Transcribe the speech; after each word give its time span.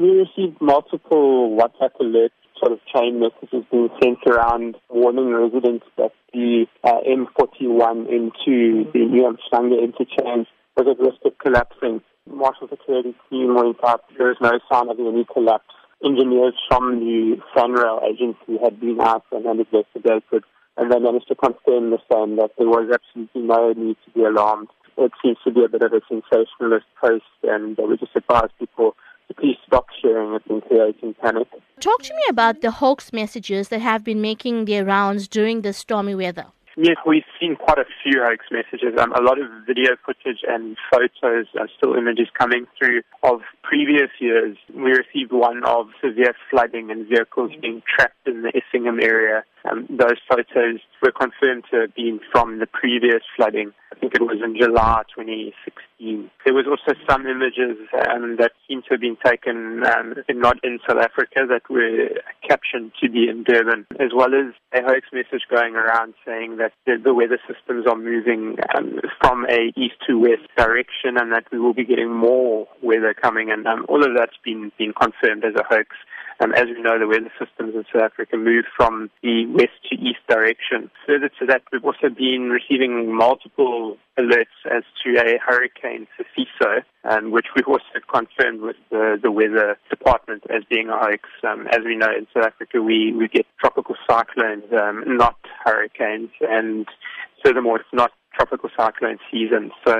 We 0.00 0.12
received 0.12 0.62
multiple 0.62 1.54
WhatsApp 1.60 1.92
alerts, 2.00 2.30
sort 2.58 2.72
of 2.72 2.78
chain 2.88 3.20
messages 3.20 3.66
being 3.70 3.90
sent 4.02 4.16
around 4.26 4.76
warning 4.88 5.28
residents 5.28 5.84
that 5.98 6.12
the 6.32 6.64
uh, 6.82 7.04
M41 7.04 8.08
into 8.08 8.90
the 8.94 9.04
New 9.04 9.28
Umhlanga 9.28 9.76
interchange 9.78 10.46
was 10.74 10.86
at 10.88 10.98
risk 10.98 11.20
of 11.26 11.36
collapsing. 11.36 12.00
Marshall 12.26 12.68
security 12.70 13.14
team 13.28 13.54
went 13.54 13.76
up. 13.84 14.04
There 14.16 14.28
was 14.28 14.38
no 14.40 14.58
sign 14.72 14.88
of 14.88 14.98
any 14.98 15.26
collapse. 15.30 15.68
Engineers 16.02 16.54
from 16.70 17.00
the 17.00 17.36
SANRAL 17.54 18.00
agency 18.08 18.56
had 18.64 18.80
been 18.80 19.02
out 19.02 19.24
and 19.32 19.44
had 19.44 19.58
investigated, 19.58 20.44
and 20.78 20.90
they 20.90 20.98
managed 20.98 21.28
to 21.28 21.34
confirm 21.34 21.90
the 21.90 22.00
same 22.10 22.36
that 22.36 22.52
there 22.56 22.68
was 22.68 22.88
absolutely 22.88 23.42
no 23.42 23.74
need 23.74 23.98
to 24.06 24.10
be 24.12 24.24
alarmed. 24.24 24.68
It 24.96 25.12
seems 25.22 25.36
to 25.44 25.52
be 25.52 25.62
a 25.62 25.68
bit 25.68 25.82
of 25.82 25.92
a 25.92 26.00
sensationalist 26.08 26.86
post, 26.98 27.28
and 27.42 27.76
we 27.76 27.98
just 27.98 28.16
advise 28.16 28.48
people 28.58 28.96
please 29.34 29.56
stop 29.66 29.86
sharing 30.00 30.34
it 30.34 30.42
and 30.48 30.62
creating 30.62 31.14
panic. 31.14 31.48
Talk 31.80 32.02
to 32.02 32.14
me 32.14 32.22
about 32.28 32.60
the 32.60 32.70
hoax 32.70 33.12
messages 33.12 33.68
that 33.68 33.80
have 33.80 34.04
been 34.04 34.20
making 34.20 34.64
their 34.64 34.84
rounds 34.84 35.28
during 35.28 35.62
the 35.62 35.72
stormy 35.72 36.14
weather. 36.14 36.46
Yes, 36.76 36.96
we've 37.06 37.24
seen 37.38 37.56
quite 37.56 37.78
a 37.78 37.84
few 38.02 38.22
hoax 38.22 38.46
messages. 38.50 38.98
Um, 38.98 39.12
a 39.12 39.20
lot 39.20 39.40
of 39.40 39.48
video 39.66 39.96
footage 40.06 40.38
and 40.48 40.76
photos, 40.90 41.46
uh, 41.60 41.66
still 41.76 41.94
images 41.94 42.28
coming 42.38 42.66
through 42.78 43.02
of 43.22 43.40
previous 43.62 44.08
years. 44.18 44.56
We 44.72 44.92
received 44.92 45.32
one 45.32 45.62
of 45.66 45.88
severe 46.00 46.34
flooding 46.48 46.90
and 46.90 47.06
vehicles 47.08 47.50
being 47.60 47.82
trapped 47.86 48.26
in 48.26 48.42
the 48.42 48.52
Effingham 48.54 49.00
area. 49.00 49.44
Um, 49.68 49.86
those 49.90 50.18
photos 50.28 50.80
were 51.02 51.12
confirmed 51.12 51.64
to 51.70 51.82
have 51.82 51.94
been 51.94 52.20
from 52.32 52.58
the 52.58 52.66
previous 52.66 53.22
flooding. 53.36 53.72
I 53.92 53.98
think 53.98 54.14
it 54.14 54.22
was 54.22 54.38
in 54.42 54.56
July 54.56 55.02
2016. 55.14 56.30
There 56.44 56.54
was 56.54 56.66
also 56.66 56.98
some 57.08 57.26
images 57.26 57.76
um, 58.08 58.36
that 58.38 58.52
seem 58.66 58.82
to 58.82 58.88
have 58.92 59.00
been 59.00 59.18
taken 59.24 59.82
um, 59.84 60.14
not 60.30 60.56
in 60.64 60.78
South 60.88 60.98
Africa 60.98 61.44
that 61.48 61.68
were 61.68 62.08
captioned 62.46 62.92
to 63.02 63.10
be 63.10 63.28
in 63.28 63.44
Durban, 63.44 63.86
as 63.98 64.10
well 64.14 64.32
as 64.34 64.54
a 64.72 64.82
hoax 64.82 65.08
message 65.12 65.42
going 65.50 65.74
around 65.74 66.14
saying 66.24 66.56
that 66.56 66.72
the, 66.86 66.96
the 67.02 67.12
weather 67.12 67.38
systems 67.46 67.86
are 67.86 67.96
moving 67.96 68.56
um, 68.74 69.00
from 69.20 69.44
a 69.46 69.72
east 69.76 69.96
to 70.06 70.18
west 70.18 70.48
direction 70.56 71.18
and 71.18 71.32
that 71.32 71.44
we 71.52 71.58
will 71.58 71.74
be 71.74 71.84
getting 71.84 72.10
more 72.10 72.66
weather 72.82 73.12
coming. 73.12 73.50
And 73.50 73.66
um, 73.66 73.84
all 73.88 74.04
of 74.04 74.16
that's 74.16 74.36
been, 74.44 74.72
been 74.78 74.94
confirmed 74.94 75.44
as 75.44 75.54
a 75.56 75.64
hoax. 75.68 75.96
Um, 76.42 76.54
as 76.54 76.64
we 76.74 76.80
know, 76.80 76.98
the 76.98 77.06
weather 77.06 77.30
systems 77.38 77.74
in 77.74 77.84
South 77.92 78.02
Africa 78.02 78.38
move 78.38 78.64
from 78.74 79.10
the 79.22 79.44
west 79.46 79.76
to 79.90 79.96
east 79.96 80.20
direction. 80.26 80.90
Further 81.06 81.28
to 81.38 81.46
that, 81.46 81.62
we've 81.70 81.84
also 81.84 82.08
been 82.08 82.48
receiving 82.48 83.14
multiple 83.14 83.98
alerts 84.18 84.56
as 84.64 84.82
to 85.04 85.20
a 85.20 85.38
hurricane 85.38 86.06
Sifiso, 86.16 86.82
um, 87.04 87.30
which 87.30 87.46
we've 87.54 87.68
also 87.68 88.00
confirmed 88.10 88.62
with 88.62 88.76
the, 88.90 89.18
the 89.22 89.30
weather 89.30 89.76
department 89.90 90.42
as 90.48 90.64
being 90.70 90.88
a 90.88 90.96
hoax. 90.96 91.28
Um, 91.46 91.66
as 91.72 91.80
we 91.84 91.94
know, 91.94 92.08
in 92.10 92.26
South 92.32 92.46
Africa, 92.46 92.80
we, 92.80 93.12
we 93.12 93.28
get 93.28 93.44
tropical 93.60 93.96
cyclones, 94.08 94.64
um, 94.72 95.04
not 95.06 95.36
hurricanes, 95.64 96.30
and 96.40 96.86
furthermore, 97.44 97.80
it's 97.80 97.92
not 97.92 98.12
tropical 98.40 98.70
cyclone 98.76 99.18
season. 99.30 99.70
So 99.86 99.94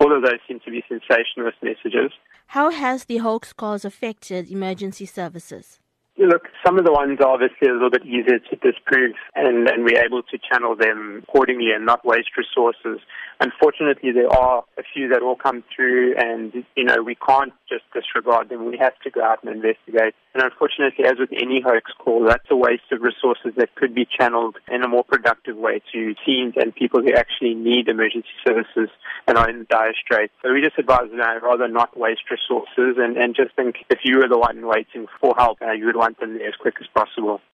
all 0.00 0.16
of 0.16 0.22
those 0.22 0.38
seem 0.46 0.60
to 0.64 0.70
be 0.70 0.84
sensationalist 0.88 1.58
messages. 1.62 2.12
How 2.48 2.70
has 2.70 3.04
the 3.04 3.18
hoax 3.18 3.52
cause 3.52 3.84
affected 3.84 4.50
emergency 4.50 5.06
services? 5.06 5.78
Look, 6.20 6.48
some 6.62 6.78
of 6.78 6.84
the 6.84 6.92
ones 6.92 7.18
are 7.20 7.28
obviously 7.32 7.68
a 7.68 7.72
little 7.72 7.88
bit 7.88 8.04
easier 8.04 8.38
to 8.38 8.56
disprove, 8.56 9.14
and, 9.34 9.66
and 9.70 9.84
we're 9.84 10.04
able 10.04 10.22
to 10.24 10.36
channel 10.36 10.76
them 10.76 11.24
accordingly 11.26 11.72
and 11.74 11.86
not 11.86 12.04
waste 12.04 12.36
resources. 12.36 13.00
Unfortunately, 13.40 14.12
there 14.12 14.30
are 14.30 14.62
a 14.76 14.82
few 14.92 15.08
that 15.08 15.22
all 15.22 15.34
come 15.34 15.64
through, 15.74 16.14
and 16.18 16.52
you 16.76 16.84
know 16.84 17.02
we 17.02 17.14
can't 17.14 17.54
just 17.70 17.84
disregard 17.94 18.50
them. 18.50 18.66
We 18.66 18.76
have 18.76 18.98
to 19.04 19.10
go 19.10 19.24
out 19.24 19.42
and 19.42 19.54
investigate. 19.56 20.14
And 20.34 20.42
unfortunately, 20.44 21.06
as 21.06 21.18
with 21.18 21.32
any 21.32 21.62
hoax 21.64 21.90
call, 21.98 22.24
that's 22.24 22.46
a 22.50 22.56
waste 22.56 22.92
of 22.92 23.00
resources 23.00 23.52
that 23.56 23.74
could 23.74 23.94
be 23.94 24.06
channeled 24.06 24.56
in 24.70 24.84
a 24.84 24.88
more 24.88 25.02
productive 25.02 25.56
way 25.56 25.80
to 25.92 26.14
teams 26.24 26.54
and 26.56 26.74
people 26.74 27.00
who 27.00 27.14
actually 27.14 27.54
need 27.54 27.88
emergency 27.88 28.28
services 28.46 28.90
and 29.26 29.38
are 29.38 29.48
in 29.48 29.66
dire 29.68 29.94
straits. 29.94 30.34
So 30.42 30.52
we 30.52 30.60
just 30.60 30.78
advise 30.78 31.08
you 31.10 31.16
know, 31.16 31.38
rather 31.42 31.66
not 31.66 31.98
waste 31.98 32.30
resources 32.30 32.96
and, 32.98 33.16
and 33.16 33.34
just 33.34 33.56
think 33.56 33.76
if 33.88 34.00
you 34.04 34.18
were 34.18 34.28
the 34.28 34.38
one 34.38 34.66
waiting 34.66 35.06
for 35.20 35.34
help, 35.36 35.58
uh, 35.62 35.72
you 35.72 35.86
would 35.86 35.96
want 35.96 36.09
there 36.18 36.48
as 36.48 36.54
quick 36.60 36.74
as 36.80 36.86
possible. 36.94 37.40